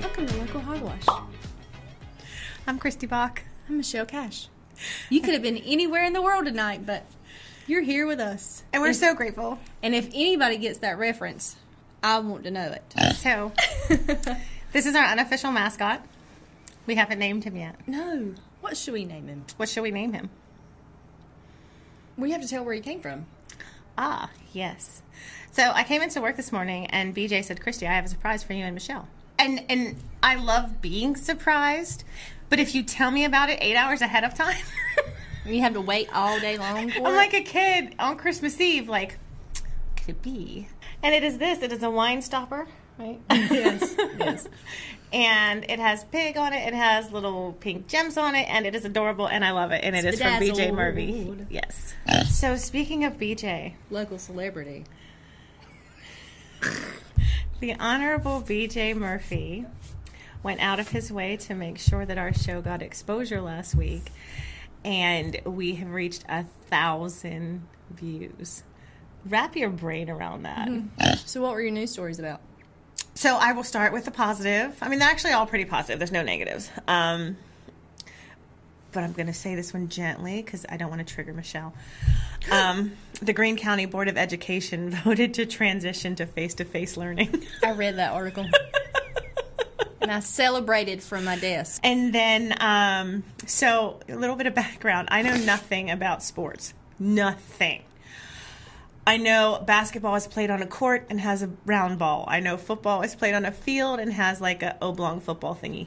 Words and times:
Welcome 0.00 0.26
to 0.26 0.36
Local 0.38 0.60
Hogwash. 0.60 1.04
I'm 2.66 2.78
Christy 2.78 3.06
Bach. 3.06 3.42
I'm 3.68 3.76
Michelle 3.76 4.06
Cash. 4.06 4.48
You 5.10 5.20
could 5.20 5.34
have 5.34 5.42
been 5.42 5.58
anywhere 5.58 6.04
in 6.04 6.12
the 6.14 6.22
world 6.22 6.46
tonight, 6.46 6.86
but 6.86 7.04
you're 7.66 7.82
here 7.82 8.06
with 8.06 8.18
us. 8.20 8.62
And 8.72 8.82
we're 8.82 8.92
so 8.94 9.14
grateful. 9.14 9.58
And 9.82 9.94
if 9.94 10.06
anybody 10.14 10.56
gets 10.56 10.78
that 10.78 10.98
reference, 10.98 11.56
I 12.02 12.18
want 12.20 12.44
to 12.44 12.50
know 12.50 12.72
it. 12.72 12.82
So, 13.16 13.52
this 14.72 14.86
is 14.86 14.94
our 14.94 15.04
unofficial 15.04 15.52
mascot. 15.52 16.00
We 16.86 16.94
haven't 16.94 17.18
named 17.18 17.44
him 17.44 17.56
yet. 17.56 17.76
no. 17.86 18.34
What 18.60 18.76
should 18.76 18.94
we 18.94 19.04
name 19.04 19.28
him? 19.28 19.44
What 19.56 19.68
should 19.68 19.82
we 19.82 19.92
name 19.92 20.12
him? 20.12 20.30
We 22.18 22.32
have 22.32 22.42
to 22.42 22.48
tell 22.48 22.64
where 22.64 22.74
he 22.74 22.80
came 22.80 23.00
from. 23.00 23.26
Ah, 23.96 24.30
yes. 24.52 25.02
So 25.52 25.70
I 25.74 25.84
came 25.84 26.02
into 26.02 26.20
work 26.20 26.36
this 26.36 26.52
morning 26.52 26.86
and 26.86 27.14
BJ 27.14 27.42
said, 27.44 27.60
Christy, 27.60 27.86
I 27.86 27.94
have 27.94 28.04
a 28.04 28.08
surprise 28.08 28.42
for 28.42 28.52
you 28.52 28.64
and 28.64 28.74
Michelle. 28.74 29.08
And 29.38 29.64
and 29.68 29.96
I 30.22 30.34
love 30.34 30.82
being 30.82 31.14
surprised, 31.16 32.04
but 32.50 32.58
if 32.58 32.74
you 32.74 32.82
tell 32.82 33.10
me 33.12 33.24
about 33.24 33.50
it 33.50 33.58
eight 33.62 33.76
hours 33.76 34.00
ahead 34.00 34.24
of 34.24 34.34
time, 34.34 34.56
You 35.48 35.62
have 35.62 35.72
to 35.74 35.80
wait 35.80 36.10
all 36.12 36.38
day 36.40 36.58
long 36.58 36.90
for 36.90 37.06
I'm 37.06 37.14
like 37.14 37.32
a 37.32 37.40
kid 37.40 37.94
on 37.98 38.16
Christmas 38.16 38.60
Eve, 38.60 38.88
like, 38.88 39.18
could 39.96 40.10
it 40.10 40.22
be? 40.22 40.68
And 41.02 41.14
it 41.14 41.24
is 41.24 41.38
this, 41.38 41.62
it 41.62 41.72
is 41.72 41.82
a 41.82 41.90
wine 41.90 42.20
stopper, 42.20 42.66
right? 42.98 43.18
Yes, 43.30 43.94
yes. 44.18 44.48
and 45.12 45.64
it 45.68 45.78
has 45.78 46.04
pig 46.04 46.36
on 46.36 46.52
it, 46.52 46.66
it 46.66 46.74
has 46.74 47.12
little 47.12 47.54
pink 47.60 47.86
gems 47.88 48.16
on 48.16 48.34
it, 48.34 48.48
and 48.48 48.66
it 48.66 48.74
is 48.74 48.84
adorable 48.84 49.26
and 49.26 49.44
I 49.44 49.52
love 49.52 49.72
it. 49.72 49.82
And 49.84 49.96
it 49.96 50.04
is 50.04 50.20
from 50.20 50.32
BJ 50.34 50.74
Murphy. 50.74 51.46
Yes. 51.50 51.94
So 52.30 52.56
speaking 52.56 53.04
of 53.04 53.14
BJ, 53.18 53.74
Local 53.90 54.18
celebrity. 54.18 54.84
The 57.60 57.74
Honorable 57.74 58.40
BJ 58.40 58.94
Murphy 58.94 59.66
went 60.44 60.60
out 60.60 60.78
of 60.78 60.90
his 60.90 61.10
way 61.10 61.36
to 61.38 61.54
make 61.54 61.76
sure 61.76 62.06
that 62.06 62.16
our 62.16 62.32
show 62.32 62.62
got 62.62 62.82
exposure 62.82 63.40
last 63.40 63.74
week, 63.74 64.12
and 64.84 65.40
we 65.44 65.74
have 65.74 65.90
reached 65.90 66.24
a 66.28 66.44
thousand 66.70 67.66
views. 67.90 68.62
Wrap 69.26 69.56
your 69.56 69.70
brain 69.70 70.08
around 70.08 70.44
that. 70.44 70.68
Mm-hmm. 70.68 71.14
So, 71.26 71.42
what 71.42 71.52
were 71.52 71.60
your 71.60 71.72
news 71.72 71.90
stories 71.90 72.20
about? 72.20 72.40
So 73.18 73.36
I 73.36 73.50
will 73.50 73.64
start 73.64 73.92
with 73.92 74.04
the 74.04 74.12
positive. 74.12 74.78
I 74.80 74.88
mean, 74.88 75.00
they're 75.00 75.08
actually 75.08 75.32
all 75.32 75.44
pretty 75.44 75.64
positive. 75.64 75.98
There's 75.98 76.12
no 76.12 76.22
negatives. 76.22 76.70
Um, 76.86 77.36
but 78.92 79.02
I'm 79.02 79.12
going 79.12 79.26
to 79.26 79.34
say 79.34 79.56
this 79.56 79.74
one 79.74 79.88
gently 79.88 80.40
because 80.40 80.64
I 80.68 80.76
don't 80.76 80.88
want 80.88 81.04
to 81.04 81.14
trigger 81.14 81.32
Michelle. 81.32 81.74
Um, 82.48 82.92
the 83.20 83.32
Greene 83.32 83.56
County 83.56 83.86
Board 83.86 84.06
of 84.06 84.16
Education 84.16 84.90
voted 85.04 85.34
to 85.34 85.46
transition 85.46 86.14
to 86.14 86.26
face-to-face 86.26 86.96
learning. 86.96 87.42
I 87.64 87.72
read 87.72 87.96
that 87.96 88.12
article 88.12 88.46
and 90.00 90.12
I 90.12 90.20
celebrated 90.20 91.02
from 91.02 91.24
my 91.24 91.36
desk. 91.36 91.80
And 91.82 92.12
then, 92.14 92.54
um, 92.60 93.24
so 93.46 93.98
a 94.08 94.14
little 94.14 94.36
bit 94.36 94.46
of 94.46 94.54
background. 94.54 95.08
I 95.10 95.22
know 95.22 95.36
nothing 95.38 95.90
about 95.90 96.22
sports. 96.22 96.72
Nothing. 97.00 97.82
I 99.08 99.16
know 99.16 99.64
basketball 99.64 100.16
is 100.16 100.26
played 100.26 100.50
on 100.50 100.60
a 100.60 100.66
court 100.66 101.06
and 101.08 101.18
has 101.18 101.42
a 101.42 101.48
round 101.64 101.98
ball. 101.98 102.26
I 102.28 102.40
know 102.40 102.58
football 102.58 103.00
is 103.00 103.14
played 103.14 103.32
on 103.32 103.46
a 103.46 103.50
field 103.50 104.00
and 104.00 104.12
has 104.12 104.38
like 104.38 104.62
a 104.62 104.76
oblong 104.82 105.20
football 105.20 105.54
thingy. 105.54 105.86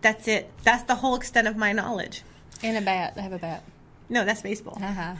That's 0.00 0.26
it. 0.26 0.50
That's 0.62 0.84
the 0.84 0.94
whole 0.94 1.16
extent 1.16 1.46
of 1.48 1.58
my 1.58 1.74
knowledge. 1.74 2.22
And 2.62 2.78
a 2.78 2.80
bat. 2.80 3.12
I 3.18 3.20
have 3.20 3.34
a 3.34 3.38
bat. 3.38 3.62
No, 4.08 4.24
that's 4.24 4.40
baseball. 4.40 4.78
Uh-huh. 4.82 5.16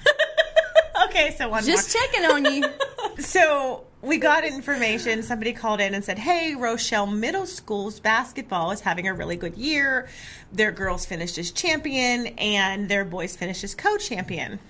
okay, 1.09 1.35
so 1.37 1.51
one 1.51 1.63
Just 1.63 1.95
more. 1.95 2.03
checking 2.03 2.25
on 2.25 2.55
you. 2.55 2.65
So 3.19 3.85
we 4.01 4.19
got 4.19 4.45
information. 4.45 5.25
Somebody 5.25 5.53
called 5.53 5.81
in 5.81 5.93
and 5.93 6.05
said, 6.05 6.21
"Hey, 6.21 6.55
Rochelle 6.55 7.07
Middle 7.07 7.47
School's 7.47 7.99
basketball 7.99 8.71
is 8.71 8.81
having 8.81 9.09
a 9.09 9.13
really 9.13 9.35
good 9.35 9.57
year. 9.57 10.09
Their 10.53 10.71
girls 10.71 11.05
finished 11.05 11.37
as 11.37 11.51
champion, 11.51 12.29
and 12.39 12.89
their 12.89 13.05
boys 13.05 13.35
finished 13.35 13.65
as 13.65 13.75
co-champion." 13.75 14.61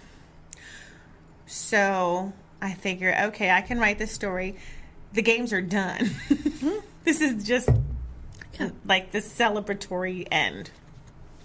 So 1.48 2.34
I 2.60 2.74
figure, 2.74 3.16
okay, 3.28 3.50
I 3.50 3.62
can 3.62 3.78
write 3.80 3.98
this 3.98 4.12
story. 4.12 4.56
The 5.14 5.22
games 5.22 5.52
are 5.52 5.62
done. 5.62 6.04
Mm-hmm. 6.28 6.76
this 7.04 7.22
is 7.22 7.42
just 7.44 7.70
like 8.84 9.12
the 9.12 9.18
celebratory 9.18 10.28
end. 10.30 10.70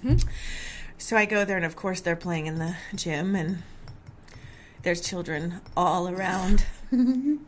Mm-hmm. 0.03 0.27
So 0.97 1.15
I 1.15 1.25
go 1.25 1.45
there, 1.45 1.55
and 1.55 1.65
of 1.65 1.77
course, 1.77 2.01
they're 2.01 2.17
playing 2.17 2.47
in 2.47 2.59
the 2.59 2.75
gym, 2.95 3.35
and 3.35 3.63
there's 4.83 5.01
children 5.01 5.61
all 5.75 6.09
around. 6.09 6.65
and 6.91 7.39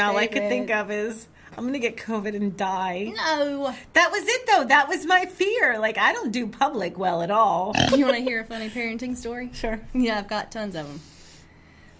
all 0.00 0.16
I 0.16 0.26
could 0.26 0.48
think 0.48 0.70
of 0.70 0.90
is, 0.90 1.28
I'm 1.56 1.64
gonna 1.64 1.78
get 1.78 1.96
COVID 1.96 2.34
and 2.34 2.56
die. 2.56 3.12
No. 3.14 3.72
That 3.92 4.10
was 4.10 4.24
it, 4.26 4.46
though. 4.48 4.64
That 4.64 4.88
was 4.88 5.06
my 5.06 5.26
fear. 5.26 5.78
Like, 5.78 5.98
I 5.98 6.12
don't 6.12 6.32
do 6.32 6.48
public 6.48 6.98
well 6.98 7.22
at 7.22 7.30
all. 7.30 7.74
You 7.94 8.04
want 8.04 8.16
to 8.16 8.22
hear 8.22 8.40
a 8.40 8.44
funny 8.44 8.70
parenting 8.70 9.16
story? 9.16 9.50
Sure. 9.54 9.80
Yeah, 9.94 10.18
I've 10.18 10.28
got 10.28 10.50
tons 10.50 10.74
of 10.74 10.86
them. 10.86 11.00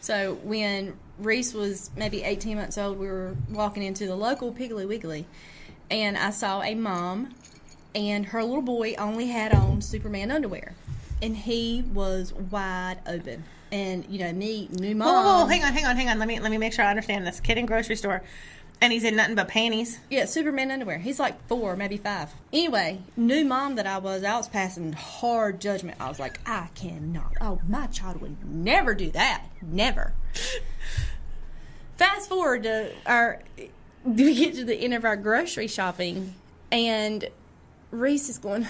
So 0.04 0.34
when 0.42 0.98
Reese 1.18 1.54
was 1.54 1.90
maybe 1.96 2.24
18 2.24 2.58
months 2.58 2.76
old, 2.76 2.98
we 2.98 3.06
were 3.06 3.34
walking 3.50 3.82
into 3.82 4.06
the 4.06 4.14
local 4.14 4.52
Piggly 4.52 4.86
Wiggly, 4.86 5.24
and 5.90 6.18
I 6.18 6.28
saw 6.28 6.60
a 6.60 6.74
mom, 6.74 7.34
and 7.94 8.26
her 8.26 8.44
little 8.44 8.60
boy 8.60 8.96
only 8.98 9.28
had 9.28 9.54
on 9.54 9.80
Superman 9.80 10.30
underwear, 10.30 10.74
and 11.22 11.34
he 11.34 11.84
was 11.94 12.34
wide 12.34 12.98
open. 13.06 13.44
And 13.72 14.04
you 14.10 14.18
know 14.18 14.30
me, 14.34 14.68
new 14.72 14.94
mom. 14.94 15.08
Whoa, 15.08 15.46
hang 15.46 15.64
on, 15.64 15.72
hang 15.72 15.86
on, 15.86 15.96
hang 15.96 16.10
on. 16.10 16.18
Let 16.18 16.28
me 16.28 16.38
let 16.38 16.50
me 16.50 16.58
make 16.58 16.74
sure 16.74 16.84
I 16.84 16.90
understand 16.90 17.26
this. 17.26 17.40
Kid 17.40 17.56
in 17.56 17.64
grocery 17.64 17.96
store, 17.96 18.22
and 18.82 18.92
he's 18.92 19.04
in 19.04 19.16
nothing 19.16 19.36
but 19.36 19.48
panties. 19.48 20.00
Yeah, 20.10 20.26
Superman 20.26 20.70
underwear. 20.70 20.98
He's 20.98 21.18
like 21.18 21.42
four, 21.48 21.76
maybe 21.76 21.96
five. 21.96 22.30
Anyway, 22.52 23.00
new 23.16 23.42
mom 23.42 23.76
that 23.76 23.86
I 23.86 23.96
was, 23.96 24.22
I 24.22 24.36
was 24.36 24.48
passing 24.48 24.92
hard 24.92 25.62
judgment. 25.62 25.96
I 25.98 26.10
was 26.10 26.20
like, 26.20 26.40
I 26.46 26.68
cannot. 26.74 27.32
Oh, 27.40 27.60
my 27.66 27.86
child 27.86 28.20
would 28.20 28.44
never 28.44 28.94
do 28.94 29.10
that. 29.12 29.44
Never. 29.70 30.12
Fast 31.96 32.28
forward 32.28 32.64
to 32.64 32.90
our, 33.06 33.42
we 34.04 34.34
get 34.34 34.54
to 34.54 34.64
the 34.64 34.76
end 34.76 34.94
of 34.94 35.04
our 35.04 35.16
grocery 35.16 35.68
shopping, 35.68 36.34
and 36.70 37.28
Reese 37.90 38.28
is 38.28 38.38
going, 38.38 38.66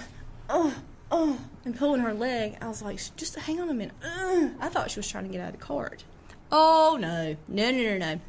oh, 0.49 0.75
oh, 1.11 1.41
and 1.65 1.77
pulling 1.77 2.03
her 2.03 2.15
leg. 2.15 2.57
I 2.61 2.69
was 2.69 2.83
like, 2.83 3.01
just 3.17 3.37
hang 3.37 3.61
on 3.61 3.69
a 3.69 3.75
minute. 3.75 3.95
I 4.03 4.69
thought 4.69 4.91
she 4.91 4.99
was 4.99 5.09
trying 5.09 5.25
to 5.25 5.31
get 5.31 5.41
out 5.41 5.55
of 5.55 5.61
the 5.61 5.65
cart. 5.65 6.05
Oh, 6.53 6.99
no. 7.01 7.37
No, 7.49 7.71
no, 7.71 7.83
no, 7.83 7.99
no. 7.99 8.21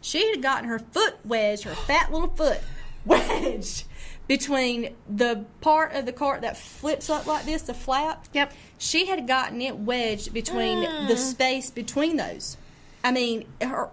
She 0.00 0.30
had 0.30 0.42
gotten 0.42 0.68
her 0.68 0.78
foot 0.78 1.16
wedged, 1.24 1.64
her 1.64 1.74
fat 1.74 2.12
little 2.12 2.28
foot 2.28 2.60
wedged 3.04 3.84
between 4.26 4.94
the 5.08 5.44
part 5.60 5.92
of 5.94 6.06
the 6.06 6.12
cart 6.12 6.42
that 6.42 6.56
flips 6.56 7.10
up 7.10 7.26
like 7.26 7.44
this, 7.44 7.62
the 7.62 7.74
flap. 7.74 8.26
Yep. 8.32 8.52
She 8.78 9.06
had 9.06 9.26
gotten 9.26 9.60
it 9.60 9.76
wedged 9.76 10.32
between 10.32 10.82
the 11.08 11.16
space 11.16 11.70
between 11.70 12.16
those. 12.16 12.56
I 13.02 13.12
mean, 13.12 13.46
her 13.60 13.90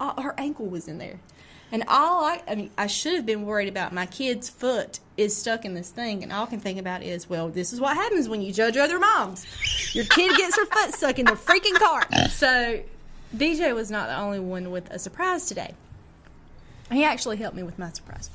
uh, 0.00 0.20
her 0.20 0.34
ankle 0.38 0.66
was 0.66 0.88
in 0.88 0.98
there. 0.98 1.20
And 1.72 1.82
all 1.88 2.24
I, 2.24 2.42
I 2.46 2.54
mean, 2.54 2.70
I 2.78 2.86
should 2.86 3.14
have 3.14 3.26
been 3.26 3.46
worried 3.46 3.68
about 3.68 3.92
my 3.92 4.06
kid's 4.06 4.48
foot 4.48 5.00
is 5.16 5.36
stuck 5.36 5.64
in 5.64 5.74
this 5.74 5.90
thing, 5.90 6.22
and 6.22 6.32
all 6.32 6.44
I 6.44 6.46
can 6.46 6.60
think 6.60 6.78
about 6.78 7.02
is, 7.02 7.28
well, 7.28 7.48
this 7.48 7.72
is 7.72 7.80
what 7.80 7.96
happens 7.96 8.28
when 8.28 8.42
you 8.42 8.52
judge 8.52 8.76
other 8.76 8.98
moms. 8.98 9.44
Your 9.92 10.04
kid 10.04 10.36
gets 10.36 10.56
her 10.56 10.66
foot 10.66 10.94
stuck 10.94 11.18
in 11.18 11.26
the 11.26 11.32
freaking 11.32 11.74
cart. 11.74 12.12
So, 12.30 12.80
BJ 13.34 13.74
was 13.74 13.90
not 13.90 14.06
the 14.08 14.16
only 14.16 14.38
one 14.38 14.70
with 14.70 14.88
a 14.90 14.98
surprise 14.98 15.46
today. 15.46 15.74
He 16.92 17.02
actually 17.02 17.38
helped 17.38 17.56
me 17.56 17.62
with 17.62 17.78
my 17.78 17.90
surprise. 17.90 18.30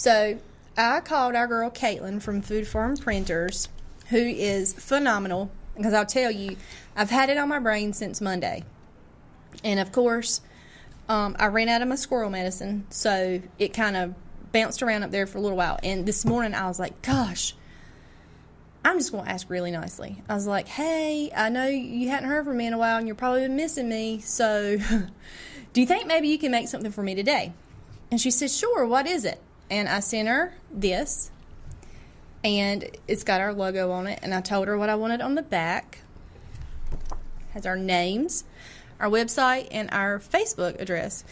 So, 0.00 0.38
I 0.78 1.00
called 1.00 1.34
our 1.34 1.46
girl 1.46 1.68
Caitlin 1.68 2.22
from 2.22 2.40
Food 2.40 2.66
Farm 2.66 2.96
Printers, 2.96 3.68
who 4.08 4.16
is 4.16 4.72
phenomenal. 4.72 5.50
Because 5.76 5.92
I'll 5.92 6.06
tell 6.06 6.30
you, 6.30 6.56
I've 6.96 7.10
had 7.10 7.28
it 7.28 7.36
on 7.36 7.50
my 7.50 7.58
brain 7.58 7.92
since 7.92 8.18
Monday. 8.18 8.64
And 9.62 9.78
of 9.78 9.92
course, 9.92 10.40
um, 11.10 11.36
I 11.38 11.48
ran 11.48 11.68
out 11.68 11.82
of 11.82 11.88
my 11.88 11.96
squirrel 11.96 12.30
medicine, 12.30 12.86
so 12.88 13.42
it 13.58 13.74
kind 13.74 13.94
of 13.94 14.14
bounced 14.52 14.82
around 14.82 15.02
up 15.02 15.10
there 15.10 15.26
for 15.26 15.36
a 15.36 15.42
little 15.42 15.58
while. 15.58 15.78
And 15.82 16.06
this 16.06 16.24
morning, 16.24 16.54
I 16.54 16.66
was 16.66 16.78
like, 16.78 17.02
gosh, 17.02 17.54
I'm 18.82 18.96
just 18.96 19.12
going 19.12 19.26
to 19.26 19.30
ask 19.30 19.50
really 19.50 19.70
nicely. 19.70 20.22
I 20.30 20.34
was 20.34 20.46
like, 20.46 20.66
hey, 20.66 21.30
I 21.36 21.50
know 21.50 21.66
you 21.66 22.08
hadn't 22.08 22.30
heard 22.30 22.46
from 22.46 22.56
me 22.56 22.66
in 22.66 22.72
a 22.72 22.78
while 22.78 22.96
and 22.96 23.06
you're 23.06 23.16
probably 23.16 23.42
been 23.42 23.54
missing 23.54 23.90
me, 23.90 24.20
so 24.20 24.78
do 25.74 25.80
you 25.82 25.86
think 25.86 26.06
maybe 26.06 26.28
you 26.28 26.38
can 26.38 26.52
make 26.52 26.68
something 26.68 26.90
for 26.90 27.02
me 27.02 27.14
today? 27.14 27.52
And 28.10 28.18
she 28.18 28.30
said, 28.30 28.50
sure, 28.50 28.86
what 28.86 29.06
is 29.06 29.26
it? 29.26 29.42
And 29.70 29.88
I 29.88 30.00
sent 30.00 30.28
her 30.28 30.52
this, 30.70 31.30
and 32.42 32.84
it's 33.06 33.22
got 33.22 33.40
our 33.40 33.54
logo 33.54 33.92
on 33.92 34.06
it, 34.08 34.18
and 34.22 34.34
I 34.34 34.40
told 34.40 34.66
her 34.68 34.76
what 34.76 34.88
I 34.88 34.96
wanted 34.96 35.20
on 35.20 35.36
the 35.36 35.42
back. 35.42 35.98
Has 37.52 37.66
our 37.66 37.76
names, 37.76 38.44
our 38.98 39.08
website, 39.08 39.68
and 39.70 39.88
our 39.92 40.18
Facebook 40.18 40.80
address. 40.80 41.24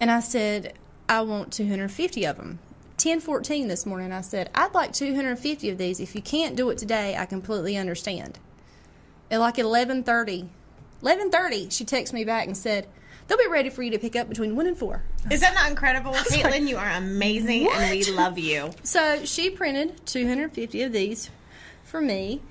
And 0.00 0.10
I 0.10 0.20
said, 0.20 0.74
I 1.08 1.22
want 1.22 1.52
250 1.52 2.24
of 2.24 2.36
them. 2.36 2.60
1014 2.92 3.66
this 3.66 3.84
morning, 3.84 4.12
I 4.12 4.20
said, 4.20 4.48
I'd 4.54 4.74
like 4.74 4.92
250 4.92 5.68
of 5.70 5.78
these. 5.78 5.98
If 5.98 6.14
you 6.14 6.22
can't 6.22 6.54
do 6.54 6.70
it 6.70 6.78
today, 6.78 7.16
I 7.16 7.26
completely 7.26 7.76
understand. 7.76 8.38
At 9.30 9.40
like 9.40 9.56
11:30 9.56 10.48
Eleven 11.02 11.30
thirty. 11.30 11.68
She 11.68 11.84
texted 11.84 12.12
me 12.12 12.24
back 12.24 12.46
and 12.46 12.56
said 12.56 12.86
they'll 13.32 13.46
be 13.46 13.50
ready 13.50 13.70
for 13.70 13.82
you 13.82 13.90
to 13.90 13.98
pick 13.98 14.14
up 14.14 14.28
between 14.28 14.54
one 14.54 14.66
and 14.66 14.76
four. 14.76 15.02
Is 15.30 15.40
that 15.40 15.54
not 15.54 15.70
incredible? 15.70 16.12
Caitlin, 16.30 16.68
you 16.68 16.76
are 16.76 16.90
amazing 16.90 17.66
and 17.72 17.90
we 17.90 18.04
love 18.12 18.38
you. 18.38 18.70
So 18.82 19.24
she 19.24 19.48
printed 19.48 20.04
250 20.06 20.82
of 20.82 20.92
these 20.92 21.30
for 21.82 22.02
me 22.02 22.42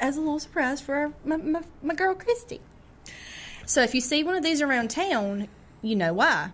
as 0.00 0.16
a 0.16 0.20
little 0.20 0.40
surprise 0.40 0.80
for 0.80 0.96
our, 0.96 1.12
my, 1.24 1.36
my, 1.36 1.62
my 1.80 1.94
girl 1.94 2.14
Christy. 2.14 2.60
So 3.66 3.82
if 3.82 3.94
you 3.94 4.00
see 4.00 4.24
one 4.24 4.34
of 4.34 4.42
these 4.42 4.60
around 4.60 4.90
town, 4.90 5.46
you 5.80 5.94
know 5.94 6.12
why. 6.12 6.50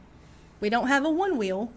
We 0.61 0.69
don't 0.69 0.89
have 0.89 1.07
a 1.07 1.11
one 1.11 1.39
wheel, 1.39 1.73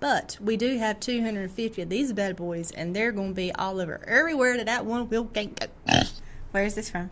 but 0.00 0.36
we 0.38 0.58
do 0.58 0.76
have 0.76 1.00
250 1.00 1.80
of 1.80 1.88
these 1.88 2.12
bad 2.12 2.36
boys, 2.36 2.70
and 2.72 2.94
they're 2.94 3.12
going 3.12 3.30
to 3.30 3.34
be 3.34 3.52
all 3.52 3.80
over 3.80 4.02
everywhere 4.06 4.58
that 4.58 4.66
that 4.66 4.84
one 4.84 5.08
wheel 5.08 5.24
can't 5.24 5.58
go. 5.58 6.02
Where 6.50 6.64
is 6.64 6.74
this 6.74 6.90
from? 6.90 7.08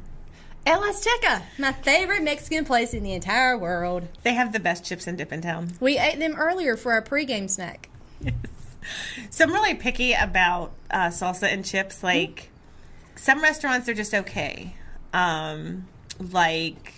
El 0.66 0.82
Azteca, 0.82 1.42
my 1.58 1.72
favorite 1.72 2.24
Mexican 2.24 2.64
place 2.64 2.92
in 2.92 3.04
the 3.04 3.12
entire 3.12 3.56
world. 3.56 4.08
They 4.24 4.34
have 4.34 4.52
the 4.52 4.58
best 4.58 4.84
chips 4.84 5.06
and 5.06 5.16
dip 5.16 5.32
in 5.32 5.40
town. 5.40 5.74
We 5.78 5.96
ate 5.96 6.18
them 6.18 6.34
earlier 6.34 6.76
for 6.76 6.92
our 6.92 7.02
pregame 7.02 7.48
snack. 7.48 7.88
So 9.30 9.44
I'm 9.44 9.52
really 9.52 9.74
picky 9.74 10.12
about 10.12 10.72
uh, 10.90 11.08
salsa 11.08 11.52
and 11.52 11.64
chips. 11.64 12.04
Like 12.04 12.50
some 13.16 13.42
restaurants 13.42 13.88
are 13.88 13.94
just 13.94 14.14
okay. 14.14 14.76
Um, 15.12 15.88
like 16.20 16.92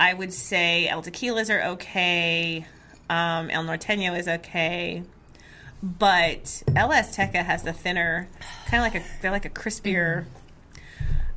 I 0.00 0.14
would 0.14 0.32
say 0.32 0.88
El 0.88 1.02
Tequilas 1.02 1.50
are 1.50 1.72
okay. 1.72 2.66
Um, 3.10 3.50
El 3.50 3.64
Norteño 3.64 4.18
is 4.18 4.28
okay. 4.28 5.02
But 5.82 6.62
El 6.74 6.88
Azteca 6.90 7.44
has 7.44 7.64
the 7.64 7.72
thinner, 7.72 8.28
kind 8.66 8.86
of 8.86 8.92
like 8.92 9.02
a 9.02 9.06
they're 9.20 9.30
like 9.30 9.44
a 9.44 9.50
crispier. 9.50 10.24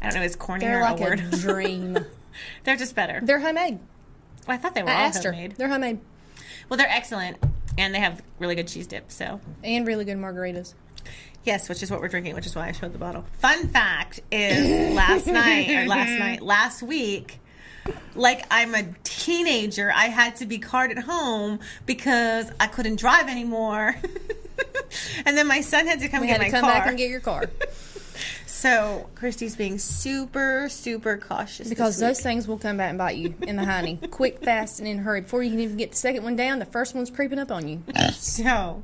I 0.06 0.12
don't 0.12 0.20
know, 0.20 0.26
is 0.26 0.36
cornier 0.36 0.60
They're 0.62 0.82
like 0.82 1.00
a 1.00 1.04
a 1.04 1.10
word? 1.10 1.32
dream. 1.40 1.98
they're 2.64 2.76
just 2.78 2.96
better. 2.96 3.20
They're 3.24 3.40
homemade. 3.40 3.80
Well, 4.48 4.56
I 4.56 4.58
thought 4.58 4.76
they 4.76 4.84
were 4.84 4.90
I 4.90 4.94
all 4.94 5.00
asked 5.08 5.24
her. 5.24 5.32
homemade. 5.32 5.56
They're 5.58 5.68
homemade 5.70 6.00
Well, 6.70 6.78
they're 6.78 6.90
excellent, 6.90 7.38
and 7.78 7.94
they 7.94 8.00
have 8.00 8.22
really 8.40 8.56
good 8.56 8.68
cheese 8.68 8.88
dip. 8.88 9.12
So 9.12 9.40
and 9.64 9.86
really 9.88 10.06
good 10.06 10.18
margaritas. 10.18 10.74
Yes, 11.44 11.70
which 11.70 11.84
is 11.84 11.92
what 11.92 12.02
we're 12.02 12.08
drinking, 12.08 12.34
which 12.34 12.48
is 12.48 12.56
why 12.56 12.68
I 12.68 12.72
showed 12.72 12.92
the 12.94 12.98
bottle. 12.98 13.24
Fun 13.40 13.68
fact 13.68 14.20
is 14.32 14.94
last 14.96 15.28
night 15.28 15.70
or 15.70 15.86
last 15.88 16.10
night, 16.20 16.42
last 16.42 16.82
week, 16.82 17.40
like 18.16 18.46
I'm 18.50 18.74
a 18.74 18.84
teenager, 19.04 19.92
I 19.96 20.06
had 20.06 20.38
to 20.38 20.48
be 20.48 20.58
carted 20.58 20.98
home 20.98 21.60
because 21.86 22.50
I 22.60 22.66
couldn't 22.66 22.96
drive 22.96 23.28
anymore. 23.30 23.96
and 25.26 25.38
then 25.38 25.46
my 25.48 25.62
son 25.62 25.86
had 25.86 26.00
to 26.00 26.08
come 26.08 26.22
We 26.22 26.28
get 26.28 26.40
had 26.42 26.46
to 26.48 26.52
come 26.52 26.62
car. 26.62 26.72
back 26.72 26.88
and 26.88 26.98
get 26.98 27.10
your 27.10 27.20
car 27.20 27.44
so 28.66 29.10
Christy's 29.14 29.56
being 29.56 29.78
super, 29.78 30.68
super 30.70 31.18
cautious 31.18 31.70
because 31.70 32.00
those 32.00 32.20
things 32.20 32.48
will 32.48 32.58
come 32.58 32.78
back 32.78 32.90
and 32.90 32.98
bite 32.98 33.16
you 33.16 33.36
in 33.44 33.58
the 33.58 33.64
hiney, 33.64 34.10
quick, 34.12 34.44
fast, 34.44 34.80
and 34.80 34.88
in 34.88 35.00
a 35.00 35.02
hurry. 35.04 35.22
Before 35.22 35.44
you 35.44 35.52
can 35.52 35.60
even 35.60 35.78
get 35.78 35.92
the 35.92 35.98
second 35.98 36.24
one 36.24 36.36
down, 36.36 36.58
the 36.58 36.66
first 36.66 36.96
one's 36.96 37.12
creeping 37.12 37.38
up 37.38 37.52
on 37.52 37.68
you. 37.68 37.84
So 38.14 38.84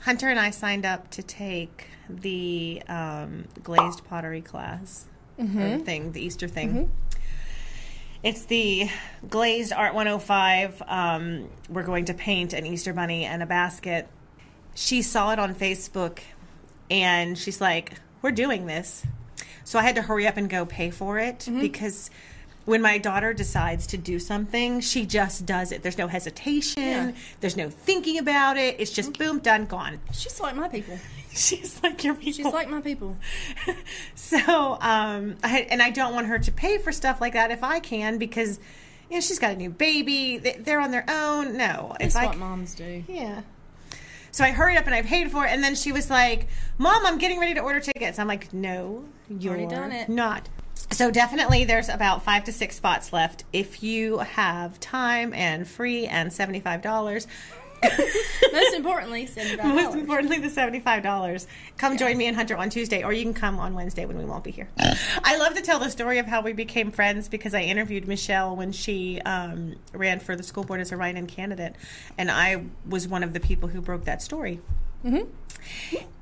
Hunter 0.00 0.28
and 0.28 0.40
I 0.40 0.50
signed 0.50 0.84
up 0.84 1.08
to 1.10 1.22
take 1.22 1.86
the 2.08 2.82
um, 2.88 3.44
glazed 3.62 4.04
pottery 4.08 4.40
class 4.40 5.06
or 5.38 5.78
thing, 5.78 6.12
the 6.12 6.20
Easter 6.20 6.48
thing. 6.48 6.90
It's 8.24 8.44
the 8.46 8.90
glazed 9.28 9.72
art 9.72 9.94
105. 9.94 10.82
Um, 10.86 11.48
we're 11.68 11.84
going 11.84 12.06
to 12.06 12.14
paint 12.14 12.52
an 12.54 12.66
Easter 12.66 12.92
bunny 12.92 13.24
and 13.24 13.40
a 13.40 13.46
basket. 13.46 14.08
She 14.74 15.02
saw 15.02 15.32
it 15.32 15.38
on 15.38 15.54
Facebook 15.54 16.18
and 16.90 17.38
she's 17.38 17.60
like, 17.60 17.94
We're 18.22 18.30
doing 18.32 18.66
this. 18.66 19.04
So 19.64 19.78
I 19.78 19.82
had 19.82 19.96
to 19.96 20.02
hurry 20.02 20.26
up 20.26 20.36
and 20.36 20.48
go 20.48 20.64
pay 20.66 20.90
for 20.90 21.18
it 21.18 21.48
because 21.60 22.10
when 22.64 22.80
my 22.82 22.98
daughter 22.98 23.32
decides 23.32 23.88
to 23.88 23.96
do 23.98 24.18
something, 24.20 24.80
she 24.80 25.04
just 25.06 25.44
does 25.46 25.72
it. 25.72 25.82
There's 25.82 25.98
no 25.98 26.06
hesitation, 26.08 26.82
Yeah. 26.82 27.12
there's 27.40 27.56
no 27.56 27.68
thinking 27.70 28.18
about 28.18 28.56
it. 28.56 28.76
It's 28.78 28.92
just 28.92 29.18
boom, 29.18 29.38
done, 29.40 29.66
gone. 29.66 29.98
She's 30.12 30.40
like 30.40 30.54
my 30.56 30.68
people. 30.68 30.98
She's 31.34 31.82
like 31.82 32.04
your 32.04 32.14
people. 32.14 32.32
She's 32.32 32.46
like 32.52 32.68
my 32.68 32.80
people. 32.80 33.16
so, 34.14 34.78
um, 34.80 35.36
I, 35.42 35.66
and 35.70 35.80
I 35.82 35.90
don't 35.90 36.14
want 36.14 36.26
her 36.26 36.38
to 36.38 36.52
pay 36.52 36.78
for 36.78 36.92
stuff 36.92 37.20
like 37.20 37.32
that 37.32 37.50
if 37.50 37.64
I 37.64 37.80
can 37.80 38.18
because, 38.18 38.58
you 39.10 39.16
know, 39.16 39.20
she's 39.20 39.38
got 39.38 39.52
a 39.52 39.56
new 39.56 39.70
baby. 39.70 40.38
They- 40.38 40.58
They're 40.60 40.80
on 40.80 40.90
their 40.90 41.04
own. 41.08 41.56
No, 41.56 41.94
That's 41.98 42.14
if 42.14 42.20
I 42.20 42.26
what 42.26 42.36
moms 42.38 42.74
do. 42.74 43.02
yeah. 43.08 43.42
So 44.32 44.42
I 44.44 44.50
hurried 44.50 44.78
up 44.78 44.86
and 44.86 44.94
I 44.94 45.02
paid 45.02 45.30
for 45.30 45.44
it, 45.46 45.50
and 45.50 45.62
then 45.62 45.74
she 45.74 45.92
was 45.92 46.08
like, 46.10 46.48
"Mom, 46.78 47.04
I'm 47.06 47.18
getting 47.18 47.38
ready 47.38 47.54
to 47.54 47.60
order 47.60 47.80
tickets." 47.80 48.18
I'm 48.18 48.26
like, 48.26 48.52
"No, 48.52 49.04
you're 49.28 49.52
Already 49.54 49.66
done 49.66 49.92
it. 49.92 50.08
not." 50.08 50.48
So 50.90 51.10
definitely, 51.10 51.64
there's 51.64 51.88
about 51.88 52.24
five 52.24 52.44
to 52.44 52.52
six 52.52 52.76
spots 52.76 53.12
left. 53.12 53.44
If 53.52 53.82
you 53.82 54.18
have 54.18 54.80
time 54.80 55.32
and 55.34 55.68
free 55.68 56.06
and 56.06 56.32
seventy 56.32 56.60
five 56.60 56.82
dollars, 56.82 57.26
Most 58.52 58.74
importantly, 58.74 59.26
seventy-five 59.26 59.74
most 59.74 59.96
importantly, 59.96 60.38
the 60.38 60.50
seventy-five 60.50 61.02
dollars. 61.02 61.46
Come 61.78 61.96
join 61.96 62.16
me 62.18 62.26
and 62.26 62.36
Hunter 62.36 62.56
on 62.56 62.68
Tuesday, 62.70 63.02
or 63.02 63.12
you 63.12 63.22
can 63.22 63.34
come 63.34 63.58
on 63.58 63.74
Wednesday 63.74 64.04
when 64.04 64.18
we 64.18 64.24
won't 64.24 64.44
be 64.44 64.50
here. 64.50 64.68
I 65.24 65.36
love 65.38 65.54
to 65.54 65.62
tell 65.62 65.78
the 65.78 65.88
story 65.90 66.18
of 66.18 66.26
how 66.26 66.42
we 66.42 66.52
became 66.52 66.90
friends 66.92 67.28
because 67.28 67.54
I 67.54 67.62
interviewed 67.62 68.06
Michelle 68.06 68.54
when 68.54 68.72
she 68.72 69.20
um, 69.22 69.76
ran 69.92 70.20
for 70.20 70.36
the 70.36 70.42
school 70.42 70.64
board 70.64 70.80
as 70.80 70.92
a 70.92 70.96
write-in 70.96 71.26
candidate, 71.26 71.74
and 72.18 72.30
I 72.30 72.64
was 72.86 73.08
one 73.08 73.22
of 73.22 73.32
the 73.32 73.40
people 73.40 73.68
who 73.68 73.80
broke 73.80 74.04
that 74.04 74.20
story. 74.22 74.60
Mm-hmm. 75.04 75.26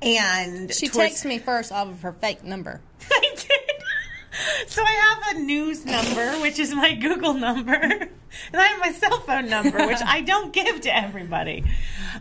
And 0.01 0.73
She 0.73 0.87
towards- 0.87 1.21
texted 1.21 1.25
me 1.25 1.37
first 1.39 1.71
off 1.71 1.89
of 1.89 2.01
her 2.01 2.13
fake 2.13 2.43
number. 2.43 2.81
I 3.11 3.35
did. 3.35 4.67
So 4.67 4.81
I 4.83 4.91
have 5.25 5.35
a 5.35 5.39
news 5.41 5.85
number, 5.85 6.31
which 6.41 6.57
is 6.57 6.73
my 6.73 6.93
Google 6.95 7.33
number, 7.33 8.07
and 8.51 8.61
I 8.61 8.65
have 8.65 8.79
my 8.79 8.91
cell 8.91 9.19
phone 9.21 9.49
number, 9.49 9.85
which 9.87 9.99
I 10.05 10.21
don't 10.21 10.51
give 10.53 10.81
to 10.81 10.95
everybody. 10.95 11.63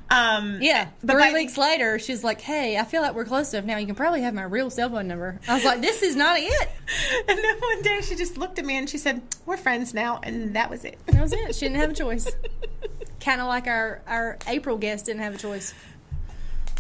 Um, 0.09 0.59
Yeah. 0.61 0.89
but 1.03 1.15
Three 1.17 1.33
weeks 1.33 1.57
later, 1.59 1.99
she's 1.99 2.23
like, 2.25 2.41
"Hey, 2.41 2.79
I 2.79 2.85
feel 2.85 3.03
like 3.03 3.15
we're 3.15 3.25
close 3.25 3.53
enough 3.55 3.65
now. 3.67 3.77
You 3.79 3.87
can 3.87 3.95
probably 3.95 4.23
have 4.23 4.35
my 4.35 4.43
real 4.45 4.71
cell 4.71 4.91
phone 4.91 5.09
number." 5.09 5.39
I 5.49 5.55
was 5.55 5.65
like, 5.65 5.81
"This 5.81 6.03
is 6.03 6.17
not 6.17 6.39
it." 6.39 6.69
And 7.29 7.39
then 7.39 7.59
one 7.61 7.83
day 7.83 8.01
she 8.03 8.15
just 8.17 8.37
looked 8.39 8.59
at 8.59 8.65
me 8.65 8.77
and 8.77 8.89
she 8.89 8.99
said, 8.99 9.23
"We're 9.47 9.57
friends 9.57 9.95
now," 9.95 10.21
and 10.23 10.55
that 10.57 10.71
was 10.71 10.85
it. 10.85 10.99
That 11.07 11.21
was 11.23 11.33
it. 11.33 11.55
She 11.55 11.61
didn't 11.67 11.77
have 11.81 11.91
a 11.91 11.95
choice. 11.95 12.29
kind 13.25 13.41
of 13.41 13.47
like 13.49 13.67
our 13.67 14.01
our 14.07 14.39
April 14.47 14.77
guest 14.79 15.07
didn't 15.07 15.23
have 15.23 15.35
a 15.35 15.39
choice. 15.39 15.75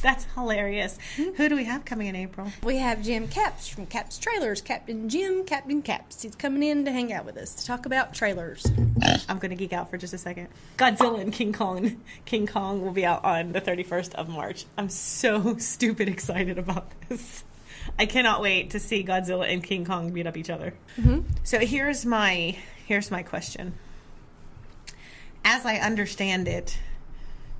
That's 0.02 0.24
hilarious. 0.34 0.98
Mm-hmm. 1.16 1.34
Who 1.34 1.48
do 1.50 1.56
we 1.56 1.64
have 1.64 1.84
coming 1.84 2.06
in 2.06 2.16
April? 2.16 2.50
We 2.62 2.78
have 2.78 3.02
Jim 3.02 3.28
Caps 3.28 3.68
from 3.68 3.84
Caps 3.84 4.18
Trailers, 4.18 4.62
Captain 4.62 5.10
Jim, 5.10 5.44
Captain 5.44 5.82
Caps. 5.82 6.22
He's 6.22 6.34
coming 6.34 6.62
in 6.62 6.86
to 6.86 6.92
hang 6.92 7.12
out 7.12 7.26
with 7.26 7.36
us 7.36 7.54
to 7.56 7.66
talk 7.66 7.84
about 7.84 8.14
trailers. 8.14 8.66
I'm 9.28 9.38
going 9.38 9.50
to 9.50 9.56
geek 9.56 9.74
out 9.74 9.90
for 9.90 9.98
just 9.98 10.14
a 10.14 10.18
second. 10.18 10.48
Godzilla 10.78 11.20
and 11.20 11.32
King 11.32 11.52
Kong. 11.52 12.00
King 12.24 12.46
Kong 12.46 12.82
will 12.82 12.92
be 12.92 13.04
out 13.04 13.24
on 13.24 13.52
the 13.52 13.60
31st 13.60 14.14
of 14.14 14.30
March. 14.30 14.64
I'm 14.78 14.88
so 14.88 15.56
stupid 15.58 16.08
excited 16.08 16.58
about 16.58 16.90
this. 17.08 17.44
I 17.98 18.06
cannot 18.06 18.40
wait 18.40 18.70
to 18.70 18.80
see 18.80 19.04
Godzilla 19.04 19.52
and 19.52 19.62
King 19.62 19.84
Kong 19.84 20.12
beat 20.12 20.26
up 20.26 20.36
each 20.36 20.50
other. 20.50 20.72
Mm-hmm. 20.98 21.20
So 21.44 21.58
here's 21.58 22.06
my 22.06 22.56
here's 22.86 23.10
my 23.10 23.22
question. 23.22 23.74
As 25.44 25.64
I 25.66 25.76
understand 25.76 26.48
it, 26.48 26.78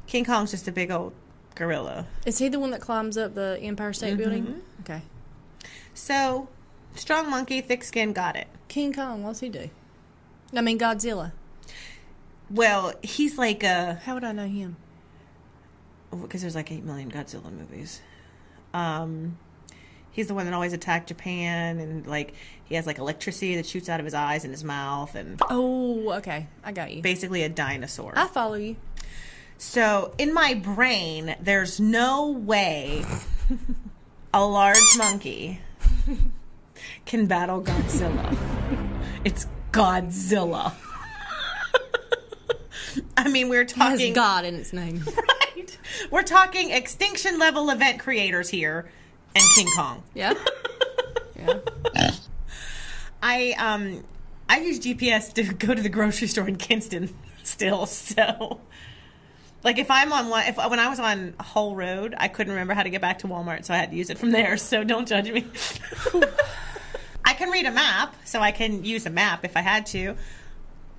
King 0.06 0.24
Kong's 0.24 0.50
just 0.50 0.68
a 0.68 0.72
big 0.72 0.90
old 0.90 1.12
gorilla. 1.60 2.06
Is 2.26 2.38
he 2.38 2.48
the 2.48 2.58
one 2.58 2.70
that 2.70 2.80
climbs 2.80 3.16
up 3.16 3.34
the 3.34 3.58
Empire 3.62 3.92
State 3.92 4.16
Building? 4.16 4.62
Okay. 4.80 5.02
So, 5.94 6.48
strong 6.96 7.30
monkey, 7.30 7.60
thick 7.60 7.84
skin, 7.84 8.12
got 8.12 8.34
it. 8.34 8.48
King 8.68 8.92
Kong, 8.92 9.22
what's 9.22 9.40
he 9.40 9.48
do? 9.48 9.70
I 10.56 10.60
mean 10.62 10.78
Godzilla. 10.78 11.32
Well, 12.50 12.92
he's 13.02 13.38
like 13.38 13.62
a 13.62 14.00
How 14.04 14.14
would 14.14 14.24
I 14.24 14.32
know 14.32 14.46
him? 14.48 14.76
because 16.22 16.40
there's 16.40 16.56
like 16.56 16.72
eight 16.72 16.82
million 16.84 17.08
Godzilla 17.10 17.52
movies. 17.52 18.00
Um, 18.74 19.38
he's 20.10 20.26
the 20.26 20.34
one 20.34 20.46
that 20.46 20.54
always 20.54 20.72
attacked 20.72 21.06
Japan, 21.08 21.78
and 21.78 22.04
like 22.06 22.34
he 22.64 22.74
has 22.74 22.86
like 22.86 22.98
electricity 22.98 23.54
that 23.56 23.66
shoots 23.66 23.88
out 23.88 24.00
of 24.00 24.04
his 24.04 24.14
eyes 24.14 24.42
and 24.44 24.52
his 24.52 24.64
mouth, 24.64 25.14
and 25.14 25.40
Oh, 25.50 26.12
okay. 26.14 26.48
I 26.64 26.72
got 26.72 26.92
you. 26.92 27.02
basically 27.02 27.42
a 27.44 27.48
dinosaur. 27.48 28.12
I 28.16 28.26
follow 28.26 28.54
you. 28.54 28.74
So 29.60 30.14
in 30.16 30.32
my 30.32 30.54
brain, 30.54 31.36
there's 31.38 31.78
no 31.78 32.30
way 32.30 33.04
a 34.34 34.42
large 34.42 34.78
monkey 34.96 35.60
can 37.04 37.26
battle 37.26 37.60
Godzilla. 37.60 38.38
It's 39.22 39.46
Godzilla. 39.70 40.72
I 43.18 43.28
mean, 43.28 43.50
we're 43.50 43.60
It 43.60 43.68
talking 43.68 44.14
God 44.14 44.46
in 44.46 44.54
its 44.54 44.72
name. 44.72 45.04
right. 45.54 45.78
We're 46.10 46.22
talking 46.22 46.70
extinction 46.70 47.38
level 47.38 47.68
event 47.68 48.00
creators 48.00 48.48
here, 48.48 48.90
and 49.34 49.44
King 49.54 49.68
Kong. 49.76 50.02
Yeah. 50.14 50.32
Yeah. 51.36 52.12
I 53.22 53.54
um 53.58 54.04
I 54.48 54.60
use 54.60 54.80
GPS 54.80 55.34
to 55.34 55.42
go 55.52 55.74
to 55.74 55.82
the 55.82 55.90
grocery 55.90 56.28
store 56.28 56.48
in 56.48 56.56
Kinston 56.56 57.14
still, 57.42 57.84
so 57.84 58.60
like 59.62 59.78
if 59.78 59.90
I'm 59.90 60.12
on 60.12 60.28
one 60.28 60.44
if 60.46 60.56
when 60.56 60.78
I 60.78 60.88
was 60.88 60.98
on 61.00 61.34
Hull 61.40 61.74
Road, 61.76 62.14
I 62.16 62.28
couldn't 62.28 62.52
remember 62.52 62.74
how 62.74 62.82
to 62.82 62.90
get 62.90 63.00
back 63.00 63.18
to 63.20 63.26
Walmart, 63.28 63.64
so 63.64 63.74
I 63.74 63.76
had 63.78 63.90
to 63.90 63.96
use 63.96 64.10
it 64.10 64.18
from 64.18 64.30
there. 64.30 64.56
So 64.56 64.84
don't 64.84 65.06
judge 65.08 65.30
me. 65.30 65.44
I 67.24 67.34
can 67.34 67.50
read 67.50 67.66
a 67.66 67.70
map, 67.70 68.14
so 68.24 68.40
I 68.40 68.50
can 68.52 68.84
use 68.84 69.06
a 69.06 69.10
map 69.10 69.44
if 69.44 69.56
I 69.56 69.60
had 69.60 69.86
to. 69.86 70.16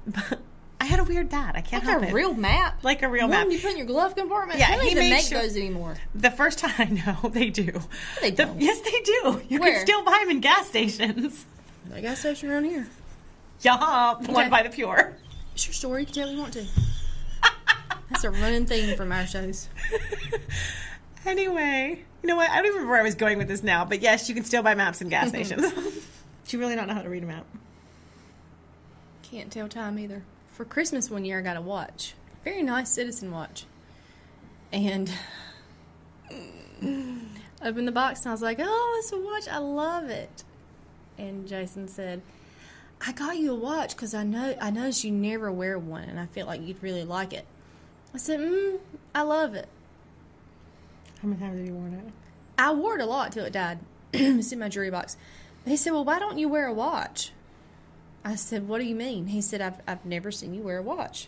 But 0.07 0.39
I 0.79 0.85
had 0.85 0.99
a 0.99 1.03
weird 1.03 1.29
dad. 1.29 1.55
I 1.55 1.61
can't 1.61 1.83
Like 1.83 1.91
help 1.91 2.03
a 2.03 2.07
it. 2.07 2.13
real 2.13 2.33
map. 2.33 2.83
like 2.83 3.03
a 3.03 3.09
real 3.09 3.23
One 3.27 3.31
map. 3.31 3.51
you 3.51 3.59
put 3.59 3.71
in 3.71 3.77
your 3.77 3.85
glove 3.85 4.15
compartment. 4.15 4.59
Yeah, 4.59 4.69
they 4.71 4.75
don't 4.77 4.85
he 4.85 4.91
even 4.91 5.09
make 5.09 5.25
sure- 5.25 5.41
those 5.41 5.55
anymore. 5.55 5.95
The 6.15 6.31
first 6.31 6.57
time 6.59 6.71
I 6.79 6.85
know 6.85 7.29
they 7.29 7.49
do. 7.49 7.81
They 8.21 8.31
don't. 8.31 8.59
yes, 8.61 8.79
they 8.81 8.99
do. 9.01 9.41
You 9.49 9.59
Where? 9.59 9.73
can 9.73 9.81
still 9.85 10.03
buy 10.03 10.17
them 10.21 10.31
in 10.31 10.39
gas 10.41 10.67
stations. 10.67 11.45
They 11.87 12.01
gas 12.01 12.19
station 12.19 12.49
around 12.49 12.65
here. 12.65 12.87
Yeah, 13.61 14.15
Okay. 14.21 14.31
one 14.33 14.49
by 14.49 14.63
the 14.63 14.69
Pure. 14.69 15.15
It's 15.53 15.67
your 15.67 15.73
story. 15.73 16.01
You 16.01 16.05
can 16.07 16.15
tell 16.15 16.27
if 16.29 16.33
you 16.35 16.39
want 16.41 16.53
to. 16.53 16.65
That's 18.11 18.23
a 18.25 18.29
running 18.29 18.65
theme 18.65 18.95
from 18.95 19.11
our 19.11 19.25
shows. 19.25 19.67
Anyway, 21.25 22.03
you 22.23 22.27
know 22.27 22.35
what? 22.35 22.49
I 22.49 22.55
don't 22.55 22.65
even 22.65 22.73
remember 22.77 22.91
where 22.91 22.99
I 22.99 23.03
was 23.03 23.15
going 23.15 23.37
with 23.37 23.47
this 23.47 23.61
now, 23.61 23.85
but 23.85 24.01
yes, 24.01 24.27
you 24.27 24.33
can 24.33 24.43
still 24.43 24.63
buy 24.63 24.73
maps 24.73 25.01
in 25.01 25.09
gas 25.09 25.29
stations. 25.29 25.71
Do 25.73 26.57
you 26.57 26.59
really 26.59 26.75
not 26.75 26.87
know 26.87 26.95
how 26.95 27.03
to 27.03 27.09
read 27.09 27.23
a 27.23 27.27
map? 27.27 27.45
Can't 29.21 29.51
tell 29.51 29.67
time 29.67 29.99
either. 29.99 30.23
For 30.49 30.65
Christmas 30.65 31.09
one 31.09 31.23
year, 31.23 31.39
I 31.39 31.41
got 31.41 31.57
a 31.57 31.61
watch. 31.61 32.15
Very 32.43 32.63
nice 32.63 32.89
citizen 32.89 33.31
watch. 33.31 33.65
And 34.73 35.11
opened 37.61 37.87
the 37.87 37.91
box 37.91 38.21
and 38.21 38.29
I 38.29 38.31
was 38.31 38.41
like, 38.41 38.57
oh, 38.59 38.95
it's 38.99 39.11
a 39.11 39.19
watch. 39.19 39.47
I 39.47 39.59
love 39.59 40.09
it. 40.09 40.43
And 41.17 41.47
Jason 41.47 41.87
said, 41.87 42.21
I 43.05 43.11
got 43.11 43.37
you 43.37 43.51
a 43.51 43.55
watch 43.55 43.95
because 43.95 44.13
I 44.13 44.23
know 44.23 44.55
I 44.59 44.71
noticed 44.71 45.03
you 45.03 45.11
never 45.11 45.51
wear 45.51 45.77
one 45.77 46.03
and 46.03 46.19
I 46.19 46.25
feel 46.25 46.47
like 46.47 46.61
you'd 46.61 46.81
really 46.81 47.03
like 47.03 47.31
it. 47.31 47.45
I 48.13 48.17
said, 48.17 48.39
mm, 48.39 48.79
I 49.15 49.21
love 49.21 49.55
it. 49.55 49.67
How 51.21 51.27
many 51.27 51.39
times 51.39 51.57
have 51.59 51.67
you 51.67 51.73
worn 51.73 51.93
it? 51.93 52.13
I 52.57 52.73
wore 52.73 52.95
it 52.95 53.01
a 53.01 53.05
lot 53.05 53.31
till 53.31 53.45
it 53.45 53.53
died. 53.53 53.79
it's 54.13 54.51
in 54.51 54.59
my 54.59 54.69
jewelry 54.69 54.89
box. 54.89 55.17
He 55.65 55.77
said, 55.77 55.93
Well, 55.93 56.03
why 56.03 56.19
don't 56.19 56.37
you 56.37 56.49
wear 56.49 56.67
a 56.67 56.73
watch? 56.73 57.31
I 58.25 58.35
said, 58.35 58.67
What 58.67 58.79
do 58.79 58.85
you 58.85 58.95
mean? 58.95 59.27
He 59.27 59.41
said, 59.41 59.61
I've, 59.61 59.79
I've 59.87 60.05
never 60.05 60.31
seen 60.31 60.53
you 60.53 60.61
wear 60.61 60.79
a 60.79 60.81
watch. 60.81 61.27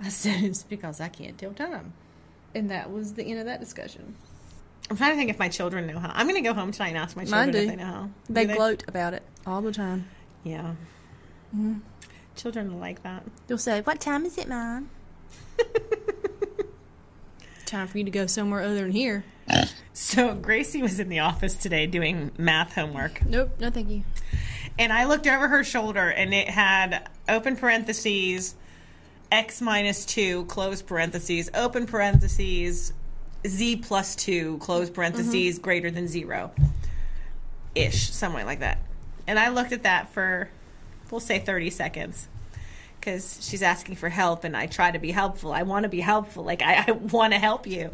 I 0.00 0.08
said, 0.10 0.44
It's 0.44 0.62
because 0.62 1.00
I 1.00 1.08
can't 1.08 1.36
tell 1.36 1.52
time. 1.52 1.92
And 2.54 2.70
that 2.70 2.92
was 2.92 3.14
the 3.14 3.24
end 3.24 3.40
of 3.40 3.46
that 3.46 3.60
discussion. 3.60 4.14
I'm 4.90 4.96
trying 4.96 5.12
to 5.12 5.16
think 5.16 5.30
if 5.30 5.38
my 5.38 5.48
children 5.48 5.86
know 5.86 5.98
how. 5.98 6.12
I'm 6.14 6.28
going 6.28 6.40
to 6.42 6.48
go 6.48 6.54
home 6.54 6.70
tonight 6.70 6.88
and 6.88 6.98
ask 6.98 7.16
my 7.16 7.24
Mine 7.24 7.52
children 7.52 7.64
if 7.64 7.70
they 7.70 7.76
know 7.76 7.84
how. 7.84 8.10
They 8.28 8.46
Do 8.46 8.54
gloat 8.54 8.84
about 8.86 9.14
it 9.14 9.22
all 9.46 9.62
the 9.62 9.72
time. 9.72 10.08
Yeah. 10.44 10.74
Mm-hmm. 11.56 11.78
Children 12.36 12.78
like 12.78 13.02
that. 13.02 13.24
They'll 13.46 13.58
say, 13.58 13.80
What 13.80 14.00
time 14.00 14.24
is 14.26 14.38
it, 14.38 14.48
Mom? 14.48 14.90
Time 17.66 17.86
for 17.88 17.98
you 17.98 18.04
to 18.04 18.10
go 18.10 18.26
somewhere 18.26 18.62
other 18.62 18.74
than 18.74 18.92
here. 18.92 19.24
So 19.96 20.34
Gracie 20.34 20.82
was 20.82 20.98
in 20.98 21.08
the 21.08 21.20
office 21.20 21.54
today 21.54 21.86
doing 21.86 22.32
math 22.36 22.74
homework. 22.74 23.24
Nope, 23.24 23.52
no 23.60 23.70
thank 23.70 23.88
you. 23.88 24.02
And 24.76 24.92
I 24.92 25.04
looked 25.04 25.28
over 25.28 25.46
her 25.46 25.62
shoulder 25.62 26.08
and 26.10 26.34
it 26.34 26.50
had 26.50 27.08
open 27.28 27.54
parentheses, 27.54 28.56
x 29.30 29.60
minus 29.60 30.04
2, 30.04 30.46
close 30.46 30.82
parentheses, 30.82 31.48
open 31.54 31.86
parentheses, 31.86 32.92
z 33.46 33.76
plus 33.76 34.16
2, 34.16 34.58
close 34.58 34.86
mm-hmm. 34.86 34.94
parentheses, 34.94 35.60
greater 35.60 35.92
than 35.92 36.08
0. 36.08 36.50
Ish, 37.76 38.10
somewhere 38.10 38.44
like 38.44 38.60
that. 38.60 38.78
And 39.28 39.38
I 39.38 39.50
looked 39.50 39.70
at 39.70 39.84
that 39.84 40.08
for, 40.12 40.48
we'll 41.10 41.20
say 41.20 41.38
30 41.38 41.70
seconds. 41.70 42.28
Because 43.04 43.38
she's 43.42 43.62
asking 43.62 43.96
for 43.96 44.08
help 44.08 44.44
and 44.44 44.56
I 44.56 44.66
try 44.66 44.90
to 44.90 44.98
be 44.98 45.10
helpful. 45.10 45.52
I 45.52 45.62
want 45.62 45.82
to 45.82 45.90
be 45.90 46.00
helpful. 46.00 46.42
Like, 46.42 46.62
I, 46.62 46.84
I 46.88 46.92
want 46.92 47.34
to 47.34 47.38
help 47.38 47.66
you. 47.66 47.90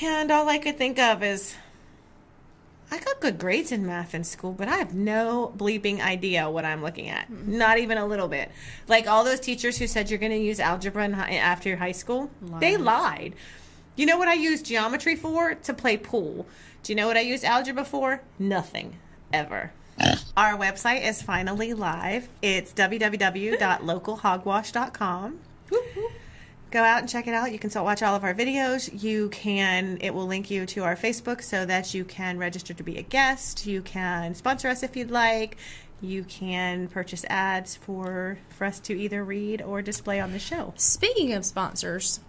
And 0.00 0.30
all 0.30 0.48
I 0.48 0.58
could 0.58 0.78
think 0.78 1.00
of 1.00 1.22
is, 1.24 1.56
I 2.90 3.00
got 3.00 3.20
good 3.20 3.38
grades 3.38 3.72
in 3.72 3.84
math 3.84 4.14
in 4.14 4.22
school, 4.22 4.52
but 4.52 4.68
I 4.68 4.76
have 4.76 4.94
no 4.94 5.52
bleeping 5.56 6.00
idea 6.00 6.48
what 6.48 6.64
I'm 6.64 6.80
looking 6.80 7.08
at. 7.08 7.26
Hmm. 7.26 7.58
Not 7.58 7.78
even 7.78 7.98
a 7.98 8.06
little 8.06 8.28
bit. 8.28 8.52
Like 8.86 9.08
all 9.08 9.24
those 9.24 9.40
teachers 9.40 9.78
who 9.78 9.88
said 9.88 10.10
you're 10.10 10.20
going 10.20 10.30
to 10.30 10.38
use 10.38 10.60
algebra 10.60 11.04
in 11.04 11.14
high, 11.14 11.34
after 11.34 11.74
high 11.74 11.92
school, 11.92 12.30
they 12.60 12.76
lied. 12.76 13.34
You 13.96 14.06
know 14.06 14.18
what 14.18 14.28
I 14.28 14.34
used 14.34 14.66
geometry 14.66 15.16
for? 15.16 15.54
To 15.54 15.74
play 15.74 15.96
pool. 15.96 16.46
Do 16.84 16.92
you 16.92 16.96
know 16.96 17.08
what 17.08 17.16
I 17.16 17.22
used 17.22 17.44
algebra 17.44 17.84
for? 17.84 18.22
Nothing. 18.38 18.98
Ever. 19.32 19.72
Our 20.36 20.58
website 20.58 21.02
is 21.02 21.22
finally 21.22 21.72
live. 21.72 22.28
It's 22.42 22.74
www.localhogwash.com. 22.74 25.38
Go 26.70 26.82
out 26.82 26.98
and 26.98 27.08
check 27.08 27.26
it 27.26 27.32
out. 27.32 27.52
You 27.52 27.58
can 27.58 27.70
still 27.70 27.84
watch 27.84 28.02
all 28.02 28.14
of 28.14 28.22
our 28.22 28.34
videos. 28.34 29.02
You 29.02 29.30
can, 29.30 29.96
it 30.02 30.12
will 30.12 30.26
link 30.26 30.50
you 30.50 30.66
to 30.66 30.84
our 30.84 30.94
Facebook 30.94 31.42
so 31.42 31.64
that 31.64 31.94
you 31.94 32.04
can 32.04 32.36
register 32.36 32.74
to 32.74 32.82
be 32.82 32.98
a 32.98 33.02
guest. 33.02 33.66
You 33.66 33.80
can 33.80 34.34
sponsor 34.34 34.68
us 34.68 34.82
if 34.82 34.94
you'd 34.94 35.10
like. 35.10 35.56
You 36.02 36.24
can 36.24 36.88
purchase 36.88 37.24
ads 37.30 37.76
for 37.76 38.36
for 38.50 38.66
us 38.66 38.78
to 38.80 38.92
either 38.92 39.24
read 39.24 39.62
or 39.62 39.80
display 39.80 40.20
on 40.20 40.32
the 40.32 40.38
show. 40.38 40.74
Speaking 40.76 41.32
of 41.32 41.46
sponsors, 41.46 42.20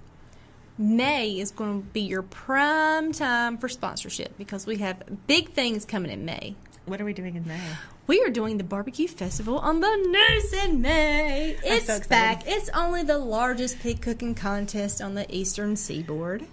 May 0.77 1.31
is 1.31 1.51
going 1.51 1.81
to 1.81 1.87
be 1.89 1.99
your 2.01 2.21
prime 2.21 3.11
time 3.11 3.57
for 3.57 3.67
sponsorship 3.67 4.37
because 4.37 4.65
we 4.65 4.77
have 4.77 5.27
big 5.27 5.49
things 5.49 5.83
coming 5.83 6.11
in 6.11 6.23
May. 6.23 6.55
What 6.85 7.01
are 7.01 7.05
we 7.05 7.11
doing 7.11 7.35
in 7.35 7.45
May? 7.45 7.59
We 8.07 8.21
are 8.23 8.29
doing 8.29 8.57
the 8.57 8.63
barbecue 8.63 9.07
festival 9.07 9.57
on 9.59 9.81
the 9.81 9.93
Neuse 10.07 10.53
in 10.53 10.81
May. 10.81 11.57
It's 11.63 11.87
so 11.87 11.99
back. 12.07 12.43
It's 12.47 12.69
only 12.69 13.03
the 13.03 13.17
largest 13.17 13.79
pig 13.79 14.01
cooking 14.01 14.33
contest 14.33 15.01
on 15.01 15.13
the 15.15 15.29
eastern 15.35 15.75
seaboard. 15.75 16.45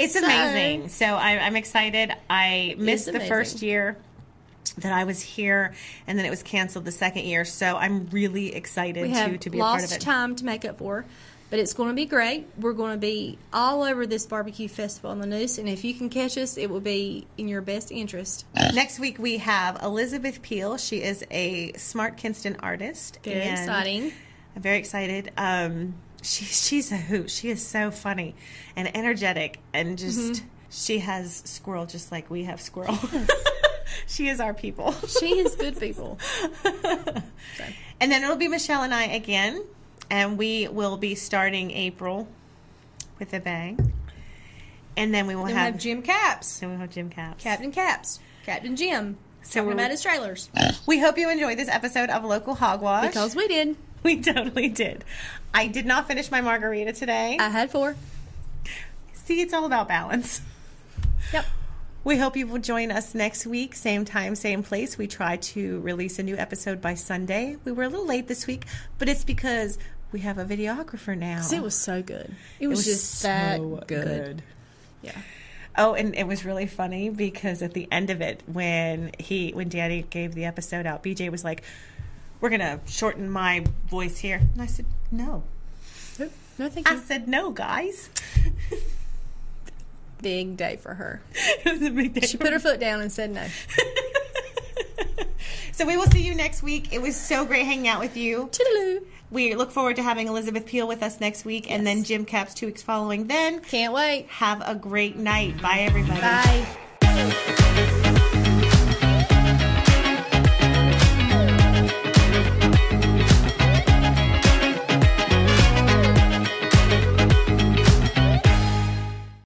It's 0.00 0.14
So- 0.14 0.24
amazing. 0.24 0.88
So 0.88 1.06
I, 1.06 1.38
I'm 1.38 1.54
excited. 1.54 2.12
I 2.28 2.74
missed 2.76 3.04
the 3.06 3.12
amazing. 3.12 3.28
first 3.28 3.62
year 3.62 3.98
that 4.78 4.92
I 4.92 5.04
was 5.04 5.20
here, 5.20 5.74
and 6.08 6.18
then 6.18 6.26
it 6.26 6.30
was 6.30 6.42
canceled 6.42 6.84
the 6.84 6.92
second 6.92 7.24
year. 7.24 7.44
So 7.44 7.76
I'm 7.76 8.08
really 8.10 8.54
excited 8.54 9.12
to 9.14 9.38
to 9.38 9.50
be 9.50 9.58
a 9.58 9.62
part 9.62 9.76
of 9.84 9.90
lost 9.90 9.96
it. 9.96 10.00
time 10.00 10.34
to 10.36 10.44
make 10.44 10.64
up 10.64 10.78
for, 10.78 11.04
but 11.50 11.58
it's 11.58 11.74
going 11.74 11.88
to 11.90 11.94
be 11.94 12.06
great. 12.06 12.46
We're 12.58 12.72
going 12.72 12.92
to 12.92 12.98
be 12.98 13.38
all 13.52 13.82
over 13.82 14.06
this 14.06 14.24
barbecue 14.26 14.68
festival 14.68 15.10
on 15.10 15.18
the 15.20 15.26
Neuse, 15.26 15.58
and 15.58 15.68
if 15.68 15.84
you 15.84 15.92
can 15.94 16.08
catch 16.08 16.38
us, 16.38 16.56
it 16.56 16.70
will 16.70 16.80
be 16.80 17.26
in 17.36 17.48
your 17.48 17.60
best 17.60 17.90
interest. 17.92 18.46
Next 18.54 18.98
week 18.98 19.18
we 19.18 19.38
have 19.38 19.82
Elizabeth 19.82 20.40
Peel. 20.42 20.76
She 20.78 21.02
is 21.02 21.24
a 21.30 21.72
smart 21.74 22.16
Kinston 22.16 22.56
artist. 22.60 23.18
Very 23.24 23.42
and 23.42 23.58
exciting. 23.58 24.12
I'm 24.56 24.62
very 24.62 24.78
excited. 24.78 25.32
Um, 25.36 25.94
she, 26.22 26.44
she's 26.44 26.92
a 26.92 26.96
hoot. 26.96 27.30
She 27.30 27.48
is 27.50 27.66
so 27.66 27.90
funny 27.90 28.34
and 28.76 28.94
energetic, 28.96 29.58
and 29.72 29.98
just 29.98 30.18
Mm-hmm. 30.34 30.46
she 30.70 30.98
has 30.98 31.42
squirrel 31.46 31.86
just 31.86 32.12
like 32.12 32.30
we 32.30 32.44
have 32.44 32.60
squirrel. 32.60 32.98
she 34.06 34.28
is 34.28 34.38
our 34.40 34.54
people. 34.54 34.92
She 35.08 35.38
is 35.38 35.56
good 35.56 35.78
people. 35.80 36.18
And 38.02 38.10
then 38.10 38.22
it'll 38.24 38.36
be 38.36 38.48
Michelle 38.48 38.82
and 38.82 38.94
I 38.94 39.04
again, 39.04 39.62
and 40.10 40.36
we 40.36 40.68
will 40.68 40.96
be 40.96 41.14
starting 41.14 41.70
April 41.70 42.28
with 43.18 43.32
a 43.32 43.40
bang. 43.40 43.92
And 44.96 45.14
then 45.14 45.26
we 45.26 45.34
will 45.34 45.44
Then 45.44 45.54
we 45.54 45.58
have, 45.60 45.72
have 45.74 45.80
Jim 45.82 46.02
Caps, 46.02 46.58
then 46.58 46.70
we'll 46.70 46.78
have 46.78 46.90
Jim 46.90 47.08
Caps. 47.10 47.42
Captain 47.42 47.70
Caps, 47.72 48.20
Captain 48.44 48.76
Jim. 48.76 49.16
So 49.42 49.62
we're- 49.62 49.72
about 49.74 49.90
his 49.90 50.02
trailers 50.02 50.50
We 50.86 50.98
hope 50.98 51.16
you 51.16 51.30
enjoyed 51.30 51.58
this 51.58 51.68
episode 51.68 52.10
of 52.10 52.24
Local 52.24 52.54
Hogwash. 52.54 53.06
because 53.06 53.34
we 53.34 53.48
did. 53.48 53.76
we 54.02 54.20
totally 54.20 54.68
did. 54.68 55.04
I 55.54 55.66
did 55.68 55.86
not 55.86 56.06
finish 56.08 56.30
my 56.30 56.40
margarita 56.40 56.92
today. 56.92 57.36
I 57.40 57.48
had 57.48 57.70
four. 57.70 57.96
See, 59.14 59.40
it's 59.40 59.54
all 59.54 59.64
about 59.64 59.88
balance. 59.88 60.42
Yep. 61.32 61.46
We 62.02 62.16
hope 62.16 62.36
you 62.36 62.46
will 62.46 62.58
join 62.58 62.90
us 62.90 63.14
next 63.14 63.46
week, 63.46 63.74
same 63.74 64.04
time, 64.04 64.34
same 64.34 64.62
place. 64.62 64.96
We 64.98 65.06
try 65.06 65.36
to 65.36 65.80
release 65.80 66.18
a 66.18 66.22
new 66.22 66.36
episode 66.36 66.80
by 66.80 66.94
Sunday. 66.94 67.56
We 67.64 67.72
were 67.72 67.84
a 67.84 67.88
little 67.88 68.06
late 68.06 68.26
this 68.26 68.46
week, 68.46 68.64
but 68.98 69.08
it's 69.08 69.22
because 69.22 69.78
we 70.12 70.20
have 70.20 70.38
a 70.38 70.44
videographer 70.44 71.16
now. 71.16 71.46
It 71.52 71.62
was 71.62 71.74
so 71.74 72.02
good. 72.02 72.34
It 72.58 72.68
was, 72.68 72.78
was 72.78 72.86
just 72.86 73.14
so 73.20 73.28
that 73.28 73.86
good. 73.86 74.04
good. 74.04 74.42
Yeah. 75.02 75.18
Oh, 75.78 75.94
and 75.94 76.14
it 76.14 76.26
was 76.26 76.44
really 76.44 76.66
funny 76.66 77.10
because 77.10 77.62
at 77.62 77.74
the 77.74 77.86
end 77.92 78.10
of 78.10 78.20
it, 78.20 78.42
when 78.46 79.12
he 79.18 79.52
when 79.52 79.68
Daddy 79.68 80.04
gave 80.10 80.34
the 80.34 80.44
episode 80.44 80.84
out, 80.84 81.02
BJ 81.02 81.30
was 81.30 81.44
like, 81.44 81.62
"We're 82.40 82.50
gonna 82.50 82.80
shorten 82.86 83.30
my 83.30 83.64
voice 83.88 84.18
here," 84.18 84.40
and 84.52 84.60
I 84.60 84.66
said, 84.66 84.86
"No." 85.10 85.44
Nope. 86.18 86.32
No, 86.58 86.68
thank 86.68 86.88
I 86.90 86.94
you. 86.94 87.00
I 87.00 87.02
said, 87.02 87.28
"No, 87.28 87.50
guys." 87.50 88.10
Big 90.20 90.56
day 90.56 90.76
for 90.76 90.94
her. 90.94 91.22
it 91.34 91.72
was 91.72 91.82
a 91.82 91.90
big 91.90 92.14
day. 92.14 92.26
She 92.26 92.36
put 92.36 92.52
her 92.52 92.58
foot 92.58 92.80
down 92.80 93.00
and 93.00 93.10
said 93.10 93.30
no. 93.32 93.46
so 95.80 95.86
we 95.86 95.96
will 95.96 96.10
see 96.10 96.20
you 96.20 96.34
next 96.34 96.62
week. 96.62 96.92
It 96.92 97.00
was 97.00 97.16
so 97.16 97.46
great 97.46 97.64
hanging 97.64 97.88
out 97.88 98.00
with 98.00 98.14
you. 98.14 98.50
Toodaloo. 98.52 99.02
We 99.30 99.54
look 99.54 99.70
forward 99.70 99.96
to 99.96 100.02
having 100.02 100.28
Elizabeth 100.28 100.66
Peel 100.66 100.86
with 100.86 101.02
us 101.02 101.22
next 101.22 101.46
week, 101.46 101.70
and 101.70 101.86
then 101.86 102.04
Jim 102.04 102.26
Caps 102.26 102.52
two 102.52 102.66
weeks 102.66 102.82
following. 102.82 103.28
Then 103.28 103.60
Can't 103.60 103.94
wait. 103.94 104.26
have 104.28 104.60
a 104.66 104.74
great 104.74 105.16
night. 105.16 105.62
Bye, 105.62 105.78
everybody. 105.88 106.20
Bye. 106.20 106.66